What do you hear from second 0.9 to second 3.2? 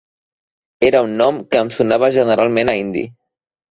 un nom que em sonava generalment a indi.